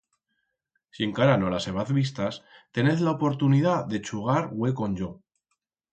Si 0.97 1.05
encara 1.07 1.35
no 1.41 1.51
las 1.55 1.67
hebaz 1.73 1.93
vistas, 1.97 2.41
tenez 2.79 3.03
la 3.09 3.15
oportunidat 3.19 3.87
de 3.93 4.01
chugar 4.09 4.45
hue 4.55 4.73
con 4.81 5.01
yo. 5.03 5.15